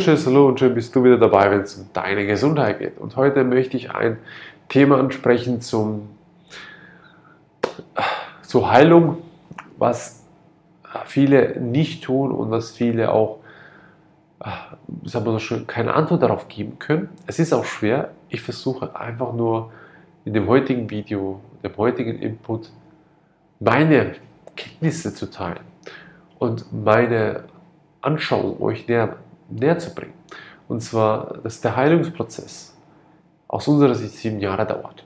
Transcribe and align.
wunderschönes 0.00 0.26
Hallo 0.26 0.48
und 0.48 0.58
schön 0.58 0.74
bist 0.74 0.96
du 0.96 1.04
wieder 1.04 1.18
dabei, 1.18 1.50
wenn 1.50 1.60
es 1.60 1.76
um 1.76 1.90
deine 1.92 2.26
Gesundheit 2.26 2.78
geht. 2.78 2.96
Und 2.96 3.16
heute 3.16 3.44
möchte 3.44 3.76
ich 3.76 3.90
ein 3.90 4.16
Thema 4.70 4.98
ansprechen 4.98 5.60
zum, 5.60 6.08
zur 8.40 8.70
Heilung, 8.70 9.18
was 9.76 10.24
viele 11.04 11.60
nicht 11.60 12.02
tun 12.02 12.32
und 12.32 12.50
was 12.50 12.70
viele 12.70 13.12
auch 13.12 13.40
sagen 15.04 15.26
wir 15.26 15.32
so 15.32 15.38
schön, 15.38 15.66
keine 15.66 15.92
Antwort 15.92 16.22
darauf 16.22 16.48
geben 16.48 16.78
können. 16.78 17.10
Es 17.26 17.38
ist 17.38 17.52
auch 17.52 17.66
schwer. 17.66 18.12
Ich 18.30 18.40
versuche 18.40 18.98
einfach 18.98 19.34
nur 19.34 19.70
in 20.24 20.32
dem 20.32 20.48
heutigen 20.48 20.88
Video, 20.88 21.40
dem 21.62 21.76
heutigen 21.76 22.18
Input, 22.22 22.70
meine 23.58 24.14
Kenntnisse 24.56 25.12
zu 25.12 25.30
teilen 25.30 25.60
und 26.38 26.72
meine 26.72 27.44
Anschauung 28.00 28.62
euch 28.62 28.88
näher, 28.88 29.18
näher 29.50 29.78
zu 29.78 29.94
bringen. 29.94 30.14
Und 30.68 30.82
zwar, 30.82 31.38
dass 31.42 31.60
der 31.60 31.76
Heilungsprozess 31.76 32.76
aus 33.48 33.66
unserer 33.66 33.94
Sicht 33.94 34.14
sieben 34.14 34.40
Jahre 34.40 34.66
dauert. 34.66 35.04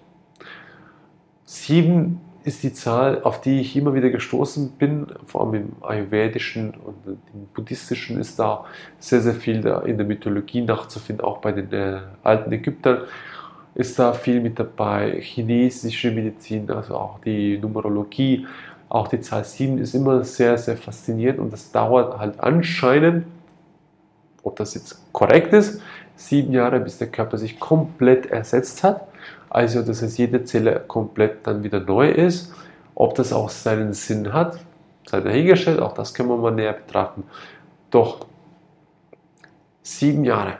Sieben 1.44 2.20
ist 2.44 2.62
die 2.62 2.74
Zahl, 2.74 3.22
auf 3.22 3.40
die 3.40 3.60
ich 3.60 3.74
immer 3.74 3.94
wieder 3.94 4.10
gestoßen 4.10 4.72
bin, 4.72 5.06
vor 5.26 5.42
allem 5.42 5.54
im 5.54 5.72
Ayurvedischen 5.80 6.74
und 6.74 6.96
im 7.06 7.46
Buddhistischen 7.54 8.20
ist 8.20 8.38
da 8.38 8.66
sehr, 8.98 9.22
sehr 9.22 9.34
viel 9.34 9.62
da 9.62 9.80
in 9.80 9.96
der 9.96 10.06
Mythologie 10.06 10.60
nachzufinden, 10.60 11.24
auch 11.24 11.38
bei 11.38 11.52
den 11.52 11.72
äh, 11.72 12.00
alten 12.22 12.52
Ägyptern 12.52 12.98
ist 13.74 13.98
da 13.98 14.12
viel 14.12 14.40
mit 14.40 14.58
dabei, 14.58 15.20
chinesische 15.20 16.10
Medizin, 16.10 16.70
also 16.70 16.94
auch 16.94 17.18
die 17.20 17.58
Numerologie, 17.58 18.46
auch 18.88 19.08
die 19.08 19.20
Zahl 19.20 19.44
7 19.44 19.78
ist 19.78 19.94
immer 19.94 20.22
sehr, 20.22 20.56
sehr 20.58 20.76
faszinierend 20.76 21.40
und 21.40 21.52
das 21.52 21.72
dauert 21.72 22.18
halt 22.18 22.38
anscheinend, 22.38 23.26
ob 24.44 24.56
das 24.56 24.74
jetzt 24.74 25.12
korrekt 25.12 25.52
ist, 25.52 25.80
sieben 26.16 26.52
Jahre, 26.52 26.80
bis 26.80 26.98
der 26.98 27.08
Körper 27.08 27.38
sich 27.38 27.58
komplett 27.58 28.26
ersetzt 28.26 28.84
hat. 28.84 29.08
Also, 29.50 29.82
dass 29.82 30.02
es 30.02 30.16
jede 30.18 30.44
Zelle 30.44 30.82
komplett 30.86 31.46
dann 31.46 31.64
wieder 31.64 31.80
neu 31.80 32.10
ist. 32.10 32.52
Ob 32.94 33.14
das 33.14 33.32
auch 33.32 33.48
seinen 33.48 33.92
Sinn 33.92 34.32
hat, 34.32 34.58
sei 35.06 35.20
dahingestellt, 35.20 35.80
auch 35.80 35.94
das 35.94 36.14
können 36.14 36.28
wir 36.28 36.36
mal 36.36 36.52
näher 36.52 36.74
betrachten. 36.74 37.24
Doch, 37.90 38.26
sieben 39.82 40.24
Jahre. 40.24 40.58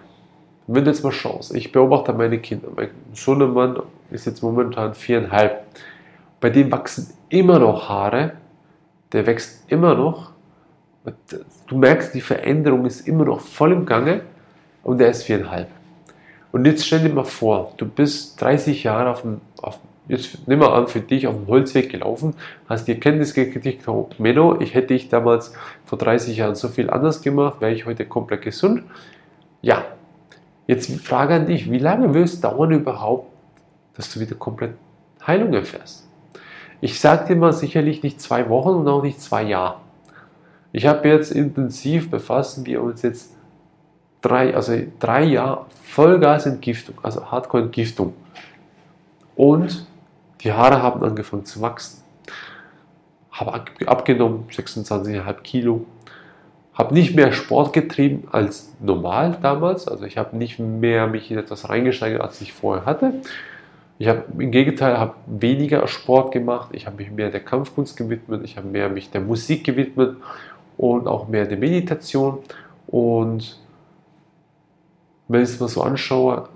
Wenn 0.67 0.85
du 0.85 0.91
jetzt 0.91 1.05
mal 1.05 1.13
schaust, 1.13 1.55
ich 1.55 1.73
beobachte 1.73 2.13
meine 2.13 2.39
Kinder. 2.39 2.69
Mein 2.75 2.91
Sohnemann 3.13 3.83
ist 4.11 4.27
jetzt 4.27 4.43
momentan 4.43 4.95
viereinhalb. 4.95 5.65
Bei 6.41 6.51
dem 6.51 6.73
wachsen 6.73 7.13
immer 7.29 7.59
noch 7.59 7.89
Haare, 7.89 8.33
der 9.13 9.27
wächst 9.27 9.71
immer 9.71 9.95
noch. 9.95 10.34
Du 11.67 11.77
merkst, 11.77 12.15
die 12.15 12.21
Veränderung 12.21 12.87
ist 12.87 13.07
immer 13.07 13.25
noch 13.25 13.41
voll 13.41 13.73
im 13.73 13.85
Gange 13.85 14.23
und 14.83 14.99
der 14.99 15.11
ist 15.11 15.25
viereinhalb. 15.25 15.69
Und 16.53 16.65
jetzt 16.67 16.87
stell 16.87 17.01
dir 17.01 17.13
mal 17.13 17.25
vor, 17.25 17.73
du 17.77 17.87
bist 17.87 18.41
30 18.41 18.85
Jahre 18.85 19.11
auf 19.11 19.23
dem, 19.23 19.41
auf, 19.61 19.81
jetzt 20.09 20.47
nimm 20.47 20.61
mal 20.61 20.73
an, 20.73 20.87
für 20.87 21.01
dich 21.01 21.27
auf 21.27 21.35
dem 21.35 21.47
Holzweg 21.49 21.91
gelaufen, 21.91 22.35
hast 22.69 22.87
die 22.87 22.93
Erkenntnis 22.93 23.35
gekriegt, 23.35 23.87
oh, 23.89 24.09
Menno, 24.19 24.61
ich 24.61 24.75
hätte 24.75 24.95
ich 24.95 25.09
damals 25.09 25.53
vor 25.85 25.99
30 25.99 26.37
Jahren 26.37 26.55
so 26.55 26.69
viel 26.69 26.91
anders 26.91 27.23
gemacht, 27.23 27.61
wäre 27.61 27.73
ich 27.73 27.87
heute 27.87 28.07
komplett 28.07 28.43
gesund. 28.43 28.85
Ja, 29.63 29.85
jetzt 30.67 30.91
frage 31.01 31.35
an 31.35 31.47
dich, 31.47 31.71
wie 31.71 31.79
lange 31.79 32.15
wird 32.15 32.27
es 32.27 32.41
dauern 32.41 32.71
überhaupt, 32.71 33.27
dass 33.97 34.13
du 34.15 34.21
wieder 34.21 34.37
komplett 34.37 34.75
Heilung 35.27 35.53
erfährst? 35.53 36.09
Ich 36.81 37.01
sage 37.01 37.27
dir 37.27 37.37
mal 37.37 37.53
sicherlich 37.53 38.03
nicht 38.03 38.21
zwei 38.21 38.49
Wochen 38.49 38.71
und 38.71 38.89
auch 38.89 39.03
nicht 39.03 39.21
zwei 39.21 39.43
Jahre. 39.43 39.84
Ich 40.77 40.87
habe 40.87 41.09
jetzt 41.09 41.31
intensiv 41.31 42.11
befassen 42.11 42.67
wir 42.67 42.83
uns 42.83 43.03
jetzt 43.03 43.33
drei, 44.21 44.57
also 44.57 44.77
drei 44.99 45.23
Jahre 45.23 45.67
Vollgasentgiftung, 45.85 46.97
also 47.01 47.31
Hardcore-Entgiftung. 47.31 48.13
Und 49.37 49.87
die 50.41 50.53
Haare 50.53 50.83
haben 50.83 51.05
angefangen 51.05 51.45
zu 51.45 51.61
wachsen. 51.61 52.03
Habe 53.31 53.63
abgenommen, 53.87 54.47
26,5 54.51 55.43
Kilo. 55.43 55.87
Habe 56.73 56.93
nicht 56.93 57.15
mehr 57.15 57.33
Sport 57.33 57.73
getrieben 57.73 58.27
als 58.33 58.73
normal 58.81 59.39
damals. 59.41 59.87
Also 59.87 60.07
ich 60.07 60.19
habe 60.19 60.37
nicht 60.37 60.59
mehr 60.59 61.07
mich 61.07 61.31
in 61.31 61.39
etwas 61.39 61.69
reingesteigert, 61.69 62.21
als 62.21 62.41
ich 62.41 62.53
vorher 62.53 62.85
hatte. 62.85 63.13
Ich 63.99 64.09
habe 64.09 64.25
im 64.37 64.51
Gegenteil 64.51 64.99
habe 64.99 65.15
weniger 65.27 65.87
Sport 65.87 66.33
gemacht, 66.33 66.71
ich 66.73 66.87
habe 66.87 66.97
mich 66.97 67.13
mehr 67.13 67.31
der 67.31 67.39
Kampfkunst 67.39 67.97
gewidmet, 67.97 68.43
ich 68.43 68.57
habe 68.57 68.67
mehr 68.67 68.89
mich 68.89 69.13
der 69.13 69.21
Musik 69.21 69.63
gewidmet 69.63 70.17
und 70.77 71.07
auch 71.07 71.29
mehr 71.29 71.47
der 71.47 71.59
Meditation. 71.59 72.39
Und 72.87 73.59
wenn 75.29 75.43
ich 75.43 75.51
es 75.51 75.61
mal 75.61 75.69
so 75.69 75.83
anschaue, 75.83 76.49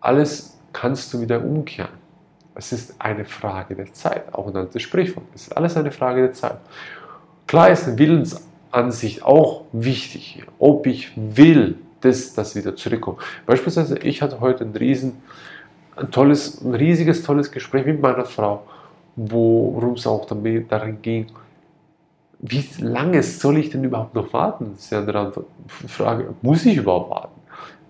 alles 0.00 0.58
kannst 0.72 1.12
du 1.12 1.20
wieder 1.20 1.42
umkehren. 1.42 1.90
Es 2.54 2.72
ist 2.72 2.94
eine 2.98 3.24
Frage 3.24 3.74
der 3.74 3.92
Zeit, 3.92 4.32
auch 4.34 4.48
ein 4.48 4.56
altes 4.56 4.82
Sprichwort. 4.82 5.26
Es 5.34 5.42
ist 5.42 5.56
alles 5.56 5.76
eine 5.76 5.90
Frage 5.90 6.22
der 6.22 6.32
Zeit. 6.32 6.58
Klar 7.46 7.70
ist 7.70 7.86
eine 7.86 7.98
Willensansicht 7.98 9.22
auch 9.22 9.64
wichtig, 9.72 10.44
ob 10.58 10.86
ich 10.86 11.12
will, 11.16 11.78
dass 12.00 12.34
das 12.34 12.54
wieder 12.54 12.76
zurückkommt. 12.76 13.18
Beispielsweise, 13.46 13.98
ich 13.98 14.22
hatte 14.22 14.40
heute 14.40 14.64
einen 14.64 14.76
riesen 14.76 15.22
ein 16.00 16.10
tolles, 16.10 16.60
ein 16.62 16.74
riesiges, 16.74 17.22
tolles 17.22 17.50
Gespräch 17.50 17.86
mit 17.86 18.00
meiner 18.00 18.24
Frau, 18.24 18.62
worum 19.16 19.94
es 19.94 20.06
auch 20.06 20.26
darin 20.26 21.02
ging, 21.02 21.26
wie 22.42 22.64
lange 22.80 23.22
soll 23.22 23.58
ich 23.58 23.70
denn 23.70 23.84
überhaupt 23.84 24.14
noch 24.14 24.32
warten? 24.32 24.72
Das 24.72 24.84
ist 24.84 24.92
ja 24.92 25.00
eine 25.00 25.32
Frage, 25.88 26.34
muss 26.42 26.64
ich 26.64 26.76
überhaupt 26.76 27.10
warten? 27.10 27.40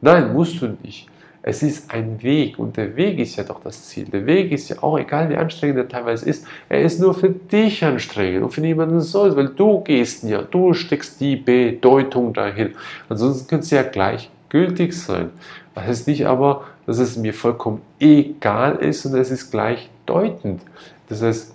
Nein, 0.01 0.33
musst 0.33 0.61
du 0.61 0.77
nicht. 0.83 1.09
Es 1.43 1.63
ist 1.63 1.91
ein 1.91 2.23
Weg 2.23 2.59
und 2.59 2.77
der 2.77 2.97
Weg 2.97 3.19
ist 3.19 3.37
ja 3.37 3.45
doch 3.45 3.63
das 3.63 3.89
Ziel. 3.89 4.05
Der 4.05 4.27
Weg 4.27 4.53
ist 4.53 4.69
ja 4.69 4.83
auch, 4.83 4.99
egal 4.99 5.31
wie 5.31 5.37
anstrengend 5.37 5.79
er 5.79 5.89
teilweise 5.89 6.29
ist, 6.29 6.47
er 6.69 6.83
ist 6.83 7.01
nur 7.01 7.15
für 7.15 7.31
dich 7.31 7.83
anstrengend 7.83 8.43
und 8.43 8.51
für 8.51 8.61
niemanden 8.61 9.01
sonst, 9.01 9.37
weil 9.37 9.49
du 9.49 9.81
gehst 9.81 10.25
ja, 10.25 10.43
du 10.43 10.75
steckst 10.75 11.21
die 11.21 11.37
Bedeutung 11.37 12.35
dahin. 12.35 12.75
Ansonsten 13.09 13.49
könnte 13.49 13.65
es 13.65 13.71
ja 13.71 13.83
gleichgültig 13.83 14.93
sein. 14.99 15.31
Das 15.75 15.85
heißt 15.85 16.09
nicht 16.09 16.27
aber, 16.27 16.65
dass 16.87 16.99
es 16.99 17.17
mir 17.17 17.33
vollkommen 17.33 17.81
egal 17.99 18.77
ist 18.77 19.07
und 19.07 19.15
es 19.15 19.31
ist 19.31 19.51
gleichdeutend. 19.51 20.61
Das 21.09 21.23
heißt, 21.23 21.55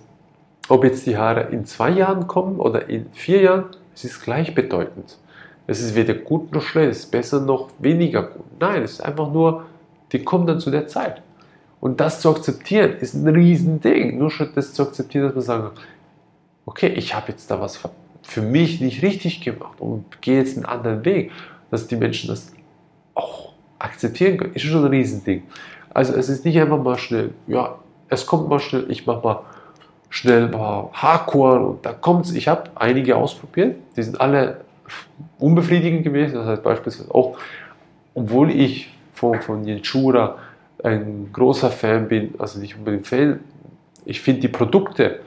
ob 0.68 0.84
jetzt 0.84 1.06
die 1.06 1.16
Haare 1.16 1.48
in 1.50 1.64
zwei 1.64 1.90
Jahren 1.90 2.26
kommen 2.26 2.58
oder 2.58 2.88
in 2.88 3.06
vier 3.12 3.42
Jahren, 3.42 3.64
es 3.94 4.04
ist 4.04 4.22
gleichbedeutend. 4.22 5.18
Es 5.66 5.80
ist 5.80 5.94
weder 5.94 6.14
gut 6.14 6.52
noch 6.52 6.62
schlecht, 6.62 6.90
es 6.90 6.98
ist 7.00 7.10
besser 7.10 7.40
noch 7.40 7.70
weniger 7.78 8.22
gut. 8.22 8.44
Nein, 8.60 8.82
es 8.82 8.92
ist 8.92 9.00
einfach 9.00 9.32
nur, 9.32 9.64
die 10.12 10.22
kommen 10.22 10.46
dann 10.46 10.60
zu 10.60 10.70
der 10.70 10.86
Zeit. 10.86 11.22
Und 11.80 12.00
das 12.00 12.20
zu 12.20 12.30
akzeptieren, 12.30 12.96
ist 13.00 13.14
ein 13.14 13.26
Riesending. 13.26 14.18
Nur 14.18 14.30
schon 14.30 14.50
das 14.54 14.72
zu 14.72 14.82
akzeptieren, 14.82 15.26
dass 15.26 15.34
man 15.34 15.42
sagt, 15.42 15.80
okay, 16.66 16.88
ich 16.88 17.14
habe 17.14 17.30
jetzt 17.32 17.50
da 17.50 17.60
was 17.60 17.80
für 18.22 18.42
mich 18.42 18.80
nicht 18.80 19.02
richtig 19.02 19.40
gemacht 19.40 19.80
und 19.80 20.20
gehe 20.20 20.38
jetzt 20.38 20.56
einen 20.56 20.66
anderen 20.66 21.04
Weg, 21.04 21.30
dass 21.70 21.86
die 21.86 21.96
Menschen 21.96 22.28
das 22.28 22.52
auch 23.14 23.52
akzeptieren 23.78 24.36
können, 24.36 24.54
ist 24.54 24.62
schon 24.62 24.84
ein 24.84 24.90
Riesending. 24.90 25.44
Also 25.94 26.14
es 26.14 26.28
ist 26.28 26.44
nicht 26.44 26.58
einfach 26.58 26.82
mal 26.82 26.98
schnell, 26.98 27.34
ja, 27.46 27.78
es 28.08 28.26
kommt 28.26 28.48
mal 28.48 28.58
schnell, 28.58 28.90
ich 28.90 29.06
mache 29.06 29.22
mal 29.22 29.40
schnell 30.08 30.48
mal 30.48 30.90
Hardcore 30.92 31.60
und 31.60 31.86
da 31.86 31.92
kommt 31.92 32.26
es. 32.26 32.34
Ich 32.34 32.48
habe 32.48 32.70
einige 32.74 33.16
ausprobiert, 33.16 33.76
die 33.96 34.02
sind 34.02 34.20
alle 34.20 34.60
unbefriedigend 35.38 36.04
gewesen. 36.04 36.34
Das 36.34 36.46
heißt 36.46 36.62
beispielsweise 36.62 37.14
auch, 37.14 37.36
obwohl 38.14 38.50
ich 38.50 38.92
von, 39.12 39.40
von 39.40 39.64
Jenschura 39.64 40.36
ein 40.82 41.30
großer 41.32 41.70
Fan 41.70 42.08
bin, 42.08 42.34
also 42.38 42.58
nicht 42.60 42.76
unbedingt 42.76 43.06
Fan, 43.06 43.40
ich 44.04 44.20
finde 44.20 44.42
die 44.42 44.48
Produkte, 44.48 45.20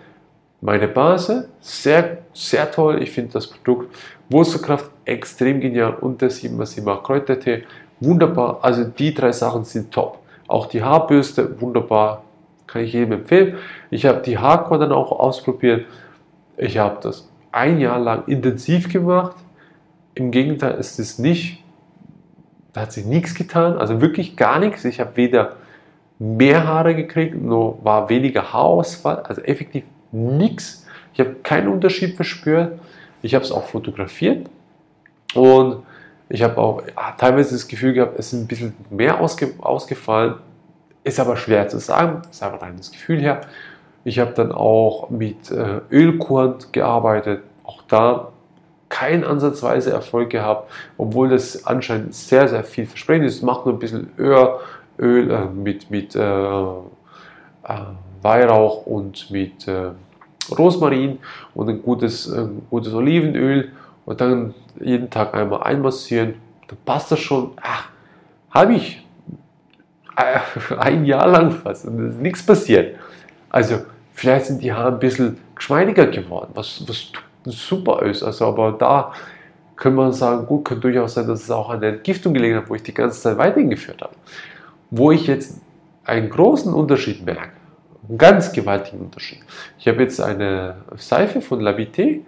meine 0.62 0.88
Basis, 0.88 1.46
sehr, 1.62 2.20
sehr 2.34 2.70
toll. 2.72 3.02
Ich 3.02 3.12
finde 3.12 3.34
das 3.34 3.48
Produkt 3.48 3.96
Wurzelkraft 4.30 4.90
extrem 5.06 5.60
genial 5.60 5.96
und 5.96 6.22
der 6.22 6.32
7x7 6.32 7.02
Kräutertee 7.02 7.64
wunderbar. 8.00 8.60
Also 8.62 8.84
die 8.84 9.14
drei 9.14 9.32
Sachen 9.32 9.64
sind 9.64 9.92
top. 9.92 10.20
Auch 10.48 10.66
die 10.68 10.84
Haarbürste, 10.84 11.60
wunderbar, 11.62 12.24
kann 12.72 12.84
ich 12.84 12.94
jedem 12.94 13.14
empfehlen. 13.14 13.58
Ich 13.90 14.06
habe 14.06 14.22
die 14.22 14.38
Haarcore 14.38 14.80
dann 14.80 14.92
auch 14.92 15.12
ausprobiert. 15.12 15.86
Ich 16.58 16.78
habe 16.78 17.00
das 17.02 17.30
ein 17.52 17.80
Jahr 17.80 18.00
lang 18.00 18.28
intensiv 18.28 18.92
gemacht. 18.92 19.36
Im 20.14 20.32
Gegenteil 20.32 20.76
ist 20.76 21.00
es 21.00 21.20
nicht, 21.20 21.64
da 22.74 22.82
hat 22.82 22.92
sich 22.92 23.06
nichts 23.06 23.34
getan, 23.34 23.78
also 23.78 24.02
wirklich 24.02 24.36
gar 24.36 24.60
nichts. 24.60 24.86
Ich 24.86 25.00
habe 25.00 25.16
weder 25.16 25.56
mehr 26.20 26.68
Haare 26.68 26.96
gekriegt, 26.96 27.42
nur 27.42 27.84
war 27.84 28.10
weniger 28.10 28.54
Haarausfall, 28.54 29.24
also 29.24 29.42
effektiv 29.42 29.84
nichts. 30.12 30.86
Ich 31.14 31.20
habe 31.20 31.36
keinen 31.44 31.70
Unterschied 31.70 32.16
verspürt. 32.16 32.80
Ich 33.22 33.36
habe 33.36 33.44
es 33.44 33.52
auch 33.52 33.66
fotografiert 33.66 34.48
und 35.34 35.84
ich 36.30 36.44
habe 36.44 36.58
auch 36.58 36.84
ah, 36.96 37.12
teilweise 37.12 37.52
das 37.52 37.68
Gefühl 37.68 37.94
gehabt, 37.94 38.18
es 38.18 38.32
ist 38.32 38.40
ein 38.40 38.48
bisschen 38.48 38.74
mehr 38.90 39.20
ausge, 39.20 39.54
ausgefallen. 39.60 40.36
Ist 41.04 41.20
aber 41.20 41.38
schwer 41.38 41.68
zu 41.68 41.80
sagen, 41.80 42.22
ist 42.30 42.44
einfach 42.44 42.62
ein 42.62 42.78
Gefühl 42.78 43.20
her. 43.20 43.42
Ich 44.04 44.20
habe 44.20 44.32
dann 44.32 44.52
auch 44.52 45.10
mit 45.10 45.52
äh, 45.52 45.82
Ölkurant 45.92 46.74
gearbeitet. 46.74 47.44
Auch 47.64 47.82
da 47.88 48.30
kein 48.90 49.24
ansatzweise 49.24 49.92
Erfolg 49.92 50.32
gehabt, 50.32 50.72
obwohl 50.98 51.30
das 51.30 51.66
anscheinend 51.66 52.16
sehr, 52.16 52.48
sehr 52.48 52.64
viel 52.64 52.86
versprechen 52.86 53.24
ist. 53.24 53.44
Macht 53.44 53.66
nur 53.66 53.76
ein 53.76 53.80
bisschen 53.80 54.12
Öl, 54.18 54.56
Öl 54.98 55.32
äh, 55.32 55.46
mit, 55.46 55.92
mit 55.92 56.16
äh, 56.16 56.20
äh, 56.20 56.80
Weihrauch 58.22 58.86
und 58.86 59.30
mit 59.32 59.68
äh, 59.68 59.92
Rosmarin 60.58 61.20
und 61.54 61.70
ein 61.70 61.82
gutes, 61.82 62.28
ein 62.32 62.64
gutes 62.70 62.94
Olivenöl 62.94 63.72
und 64.06 64.20
dann 64.20 64.56
jeden 64.80 65.10
Tag 65.10 65.36
einmal 65.36 65.64
einmassieren. 65.64 66.36
Dann 66.68 66.78
passt 66.84 67.12
das 67.12 67.20
schon. 67.20 67.52
Ach, 67.62 67.90
habe 68.50 68.74
ich 68.74 69.06
ein 70.80 71.06
Jahr 71.06 71.28
lang 71.28 71.52
fast 71.52 71.86
und 71.86 72.00
es 72.00 72.16
ist 72.16 72.22
nichts 72.22 72.46
passiert. 72.46 72.98
Also 73.50 73.80
vielleicht 74.14 74.48
sind 74.48 74.62
die 74.62 74.74
Haare 74.74 74.94
ein 74.94 75.00
bisschen 75.00 75.38
geschmeidiger 75.56 76.08
geworden, 76.08 76.52
was, 76.54 76.84
was 76.88 77.12
super 77.46 78.02
ist. 78.04 78.24
Also, 78.24 78.48
aber 78.48 78.74
da 78.74 79.14
können 79.76 79.96
wir 79.96 80.12
sagen, 80.12 80.46
gut, 80.46 80.66
könnte 80.66 80.82
durchaus 80.82 81.14
sein, 81.14 81.28
dass 81.28 81.44
es 81.44 81.52
auch 81.52 81.70
an 81.70 81.80
der 81.80 81.94
Entgiftung 81.94 82.34
gelegen 82.34 82.58
hat, 82.58 82.70
wo 82.70 82.76
ich 82.76 82.84
die 82.84 82.94
ganze 82.94 83.22
Zeit 83.22 83.38
weitergeführt 83.38 84.02
habe. 84.02 84.14
Wo 84.92 85.12
ich 85.12 85.28
jetzt 85.28 85.62
einen 86.04 86.30
großen 86.30 86.74
Unterschied 86.74 87.26
merke, 87.26 87.52
einen 88.08 88.18
ganz 88.18 88.52
gewaltigen 88.52 89.00
Unterschied. 89.00 89.40
Ich 89.78 89.88
habe 89.88 90.02
jetzt 90.02 90.20
eine 90.20 90.76
Seife 90.98 91.42
von 91.42 91.62
Labité, 91.62 92.22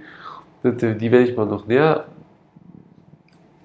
die 0.63 1.11
werde 1.11 1.23
ich 1.23 1.35
mal 1.35 1.45
noch 1.45 1.67
näher 1.67 2.05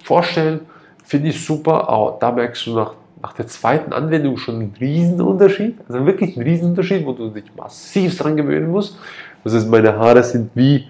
vorstellen. 0.02 0.61
Finde 1.05 1.28
ich 1.28 1.44
super, 1.44 1.88
aber 1.88 2.17
da 2.19 2.32
merkst 2.32 2.67
du 2.67 2.75
nach, 2.75 2.94
nach 3.23 3.33
der 3.33 3.47
zweiten 3.47 3.93
Anwendung 3.93 4.37
schon 4.37 4.57
einen 4.57 4.75
Riesenunterschied. 4.79 5.79
Also 5.89 6.05
wirklich 6.07 6.37
einen 6.37 6.47
Riesenunterschied, 6.47 7.07
wo 7.07 7.13
du 7.13 7.31
dich 7.31 7.45
massiv 7.57 8.17
dran 8.19 8.37
gewöhnen 8.37 8.71
musst. 8.71 8.99
Das 9.45 9.55
heißt, 9.55 9.69
meine 9.69 9.97
Haare 9.97 10.23
sind 10.23 10.51
wie 10.55 10.89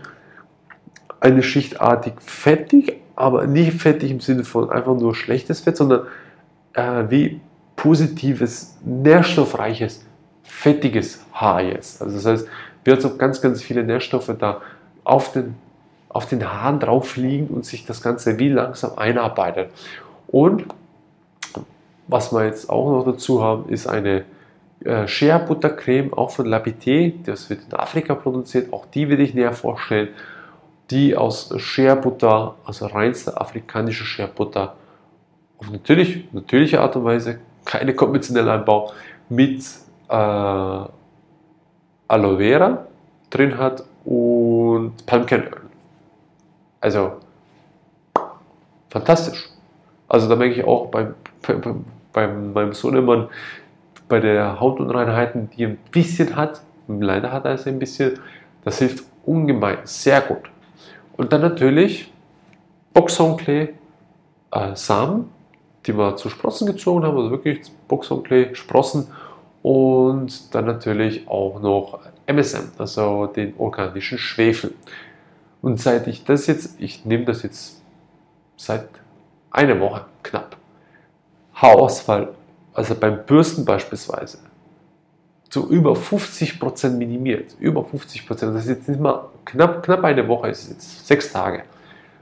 eine 1.20 1.42
schichtartig 1.42 2.14
fettig, 2.18 3.00
aber 3.14 3.46
nicht 3.46 3.80
fettig 3.80 4.10
im 4.10 4.20
Sinne 4.20 4.44
von 4.44 4.70
einfach 4.70 4.94
nur 4.94 5.14
schlechtes 5.14 5.60
Fett, 5.60 5.76
sondern 5.76 6.06
äh, 6.74 7.04
wie 7.08 7.40
positives, 7.74 8.76
nährstoffreiches, 8.84 10.04
fettiges 10.42 11.24
Haar 11.32 11.62
jetzt. 11.62 12.02
Also 12.02 12.16
das 12.16 12.26
heißt, 12.26 12.48
wir 12.84 12.92
haben 12.94 13.00
so 13.00 13.16
ganz, 13.16 13.40
ganz 13.40 13.62
viele 13.62 13.82
Nährstoffe 13.84 14.32
da 14.38 14.60
auf 15.04 15.32
den, 15.32 15.54
auf 16.08 16.26
den 16.26 16.44
Haaren 16.44 16.80
drauf 16.80 17.16
liegen 17.16 17.48
und 17.48 17.64
sich 17.64 17.84
das 17.86 18.02
Ganze 18.02 18.38
wie 18.38 18.48
langsam 18.48 18.96
einarbeitet. 18.96 19.70
Und 20.28 20.64
was 22.08 22.32
wir 22.32 22.44
jetzt 22.44 22.70
auch 22.70 22.90
noch 22.90 23.04
dazu 23.04 23.42
haben, 23.42 23.68
ist 23.68 23.86
eine 23.86 24.24
äh, 24.84 25.06
Shea 25.08 25.38
Buttercreme, 25.38 26.12
auch 26.12 26.30
von 26.30 26.46
Labité, 26.46 27.14
das 27.24 27.50
wird 27.50 27.60
in 27.70 27.74
Afrika 27.74 28.14
produziert, 28.14 28.72
auch 28.72 28.86
die 28.86 29.08
will 29.08 29.20
ich 29.20 29.34
näher 29.34 29.52
vorstellen. 29.52 30.08
Die 30.90 31.16
aus 31.16 31.52
Shea-Butter, 31.56 32.54
also 32.64 32.86
reinster 32.86 33.40
afrikanischer 33.40 34.04
Shea-Butter, 34.04 34.76
auf 35.58 35.70
natürlich, 35.70 36.32
natürliche 36.32 36.80
Art 36.80 36.94
und 36.94 37.04
Weise, 37.04 37.40
keine 37.64 37.94
konventionelle 37.94 38.52
Anbau, 38.52 38.92
mit 39.28 39.64
äh, 40.08 40.14
Aloe 42.08 42.38
Vera 42.38 42.86
drin 43.30 43.58
hat 43.58 43.82
und 44.04 44.92
Pumpkinöl. 45.06 45.50
Also 46.80 47.12
fantastisch. 48.90 49.48
Also 50.06 50.28
da 50.28 50.36
merke 50.36 50.54
ich 50.54 50.64
auch 50.64 50.86
beim, 50.86 51.14
beim 51.42 51.84
meinem 52.24 52.72
Sohnemann 52.72 53.28
bei 54.08 54.20
der 54.20 54.60
Hautunreinheiten, 54.60 55.50
die 55.50 55.66
ein 55.66 55.78
bisschen 55.90 56.36
hat, 56.36 56.62
leider 56.88 57.32
hat 57.32 57.44
er 57.44 57.54
es 57.54 57.66
ein 57.66 57.78
bisschen, 57.78 58.18
das 58.64 58.78
hilft 58.78 59.04
ungemein, 59.24 59.78
sehr 59.84 60.20
gut. 60.20 60.50
Und 61.16 61.32
dann 61.32 61.40
natürlich 61.40 62.12
Boxhornklee, 62.94 63.74
äh, 64.52 64.74
Samen, 64.74 65.30
die 65.84 65.96
wir 65.96 66.16
zu 66.16 66.30
Sprossen 66.30 66.66
gezogen 66.66 67.04
haben, 67.04 67.16
also 67.16 67.30
wirklich 67.30 67.70
Boxhornklee, 67.88 68.54
Sprossen 68.54 69.08
und 69.62 70.54
dann 70.54 70.66
natürlich 70.66 71.28
auch 71.28 71.60
noch 71.60 72.00
MSM, 72.26 72.70
also 72.78 73.26
den 73.26 73.54
organischen 73.58 74.18
Schwefel. 74.18 74.74
Und 75.62 75.80
seit 75.80 76.06
ich 76.06 76.24
das 76.24 76.46
jetzt, 76.46 76.80
ich 76.80 77.04
nehme 77.04 77.24
das 77.24 77.42
jetzt 77.42 77.82
seit 78.56 78.88
einer 79.50 79.78
Woche 79.80 80.04
knapp, 80.22 80.55
Haarausfall, 81.56 82.28
also 82.74 82.94
beim 82.94 83.24
Bürsten 83.24 83.64
beispielsweise, 83.64 84.38
zu 85.48 85.68
über 85.70 85.92
50% 85.92 86.90
minimiert. 86.90 87.56
Über 87.58 87.80
50%. 87.80 88.28
Das 88.28 88.62
ist 88.62 88.68
jetzt 88.68 88.88
nicht 88.88 89.00
mal 89.00 89.28
knapp, 89.44 89.82
knapp 89.82 90.04
eine 90.04 90.26
Woche, 90.28 90.48
ist 90.48 90.68
jetzt 90.68 91.06
sechs 91.06 91.32
Tage. 91.32 91.62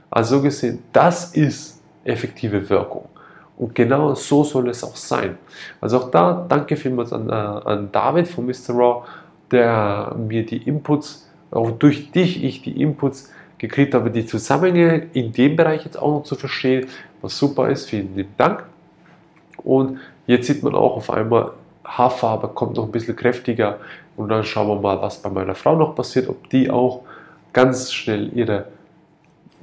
Also 0.09 0.37
so 0.37 0.41
gesehen, 0.41 0.83
das 0.93 1.35
ist 1.35 1.81
effektive 2.05 2.69
Wirkung. 2.69 3.09
Und 3.57 3.73
genau 3.73 4.13
so 4.15 4.43
soll 4.43 4.69
es 4.69 4.83
auch 4.83 4.95
sein. 4.95 5.37
Also 5.81 5.99
auch 5.99 6.11
da 6.11 6.45
danke 6.47 6.77
vielmals 6.77 7.11
an, 7.11 7.29
äh, 7.29 7.33
an 7.33 7.89
David 7.91 8.27
von 8.27 8.45
Mr. 8.45 8.73
Raw, 8.73 9.05
der 9.51 10.15
mir 10.17 10.45
die 10.45 10.57
Inputs, 10.57 11.29
auch 11.51 11.71
durch 11.71 12.11
dich 12.11 12.43
ich 12.43 12.61
die 12.61 12.81
Inputs 12.81 13.31
gekriegt 13.57 13.93
habe, 13.93 14.11
die 14.11 14.25
Zusammenhänge 14.25 15.07
in 15.13 15.31
dem 15.31 15.55
Bereich 15.55 15.85
jetzt 15.85 15.97
auch 15.97 16.11
noch 16.19 16.23
zu 16.23 16.35
verstehen, 16.35 16.87
was 17.21 17.37
super 17.37 17.69
ist. 17.69 17.89
Vielen 17.89 18.15
lieben 18.15 18.33
Dank. 18.37 18.65
Und 19.65 19.99
jetzt 20.27 20.47
sieht 20.47 20.63
man 20.63 20.75
auch 20.75 20.95
auf 20.95 21.09
einmal, 21.09 21.51
Haarfarbe 21.83 22.47
kommt 22.49 22.77
noch 22.77 22.85
ein 22.85 22.91
bisschen 22.91 23.15
kräftiger 23.15 23.79
und 24.15 24.29
dann 24.29 24.43
schauen 24.43 24.67
wir 24.67 24.79
mal, 24.79 25.01
was 25.01 25.21
bei 25.21 25.29
meiner 25.29 25.55
Frau 25.55 25.75
noch 25.75 25.95
passiert, 25.95 26.29
ob 26.29 26.49
die 26.49 26.69
auch 26.69 27.01
ganz 27.53 27.91
schnell 27.91 28.31
ihre 28.35 28.65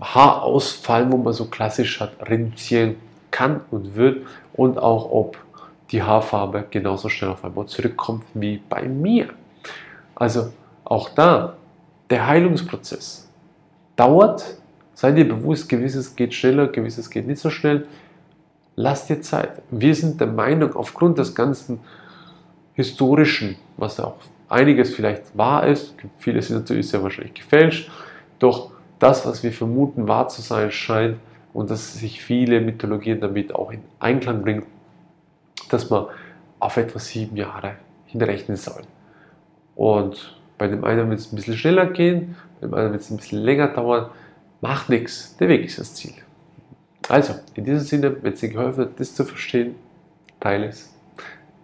Haarausfall, 0.00 1.10
wo 1.10 1.16
man 1.16 1.32
so 1.32 1.46
klassisch 1.46 2.00
hat, 2.00 2.12
reduzieren 2.28 2.96
kann 3.30 3.60
und 3.70 3.94
wird 3.96 4.26
und 4.52 4.78
auch 4.78 5.10
ob 5.10 5.38
die 5.90 6.02
Haarfarbe 6.02 6.64
genauso 6.70 7.08
schnell 7.08 7.30
auf 7.30 7.44
einmal 7.44 7.66
zurückkommt 7.66 8.24
wie 8.34 8.60
bei 8.68 8.82
mir. 8.82 9.28
Also 10.14 10.52
auch 10.84 11.10
da, 11.10 11.56
der 12.10 12.26
Heilungsprozess 12.26 13.28
dauert, 13.96 14.56
seid 14.94 15.18
ihr 15.18 15.28
bewusst, 15.28 15.68
gewisses 15.68 16.14
geht 16.16 16.34
schneller, 16.34 16.68
gewisses 16.68 17.10
geht 17.10 17.26
nicht 17.26 17.40
so 17.40 17.50
schnell. 17.50 17.86
Lasst 18.74 19.10
dir 19.10 19.20
Zeit. 19.20 19.62
Wir 19.70 19.94
sind 19.94 20.20
der 20.20 20.28
Meinung, 20.28 20.74
aufgrund 20.74 21.18
des 21.18 21.34
ganzen 21.34 21.80
historischen, 22.74 23.56
was 23.76 24.00
auch 24.00 24.16
einiges 24.48 24.94
vielleicht 24.94 25.36
wahr 25.36 25.66
ist, 25.66 25.94
vieles 26.18 26.50
ist 26.50 26.56
natürlich 26.56 26.88
sehr 26.88 27.02
wahrscheinlich 27.02 27.34
gefälscht, 27.34 27.90
doch 28.38 28.70
das, 28.98 29.26
was 29.26 29.42
wir 29.42 29.52
vermuten, 29.52 30.08
wahr 30.08 30.28
zu 30.28 30.42
sein 30.42 30.70
scheint 30.70 31.18
und 31.52 31.70
dass 31.70 31.94
sich 31.94 32.22
viele 32.22 32.60
Mythologien 32.60 33.20
damit 33.20 33.54
auch 33.54 33.72
in 33.72 33.82
Einklang 33.98 34.42
bringen, 34.42 34.64
dass 35.70 35.90
man 35.90 36.06
auf 36.58 36.76
etwa 36.76 36.98
sieben 36.98 37.36
Jahre 37.36 37.76
hinrechnen 38.06 38.56
soll. 38.56 38.82
Und 39.74 40.38
bei 40.58 40.68
dem 40.68 40.84
einen 40.84 41.10
wird 41.10 41.20
es 41.20 41.32
ein 41.32 41.36
bisschen 41.36 41.56
schneller 41.56 41.86
gehen, 41.86 42.36
bei 42.60 42.66
dem 42.66 42.74
anderen 42.74 42.92
wird 42.92 43.02
es 43.02 43.10
ein 43.10 43.16
bisschen 43.16 43.40
länger 43.40 43.68
dauern. 43.68 44.10
Macht 44.60 44.88
nichts, 44.88 45.36
der 45.38 45.48
Weg 45.48 45.64
ist 45.64 45.78
das 45.78 45.94
Ziel. 45.94 46.14
Also, 47.12 47.34
in 47.52 47.64
diesem 47.64 47.80
Sinne, 47.80 48.16
wenn 48.22 48.32
es 48.32 48.40
dir 48.40 48.48
geholfen 48.48 48.84
hat, 48.84 48.98
das 48.98 49.14
zu 49.14 49.26
verstehen, 49.26 49.74
teile 50.40 50.68
es. 50.68 50.94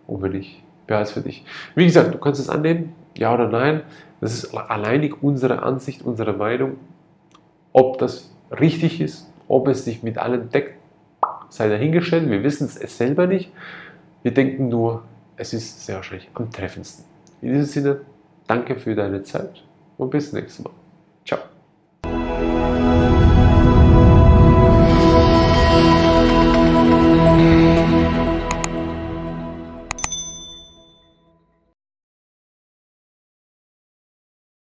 Und 0.07 0.21
wenn 0.21 0.33
nicht, 0.33 0.62
wäre 0.87 1.00
es 1.00 1.12
für 1.12 1.23
dich. 1.23 1.43
Wie 1.75 1.87
gesagt, 1.87 2.12
du 2.12 2.19
kannst 2.19 2.38
es 2.38 2.50
annehmen, 2.50 2.95
ja 3.17 3.33
oder 3.33 3.49
nein. 3.49 3.81
Das 4.21 4.35
ist 4.35 4.55
alleinig 4.55 5.23
unsere 5.23 5.62
Ansicht, 5.62 6.02
unsere 6.02 6.35
Meinung. 6.35 6.76
Ob 7.73 7.97
das 7.97 8.31
richtig 8.61 9.00
ist, 9.00 9.26
ob 9.49 9.69
es 9.69 9.87
sich 9.87 10.02
mit 10.02 10.19
allem 10.19 10.50
deckt, 10.50 10.75
sei 11.49 11.71
dahingestellt. 11.71 12.28
Wir 12.28 12.43
wissen 12.43 12.67
es 12.67 12.99
selber 12.99 13.26
nicht. 13.26 13.50
Wir 14.23 14.35
denken 14.35 14.69
nur, 14.69 15.05
es 15.37 15.55
ist 15.55 15.87
sehr 15.87 15.97
wahrscheinlich 15.97 16.28
am 16.35 16.50
treffendsten. 16.50 17.07
In 17.40 17.55
diesem 17.55 17.64
Sinne, 17.64 18.00
danke 18.47 18.78
für 18.78 18.95
deine 18.95 19.23
Zeit 19.23 19.64
und 19.97 20.11
bis 20.11 20.31
nächstes 20.35 20.62
Mal. 20.62 20.75
Ciao. 20.75 20.88